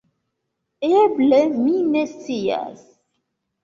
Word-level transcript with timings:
Eble, 1.01 1.43
mi 1.61 1.77
ne 1.93 2.05
scias. 2.17 2.85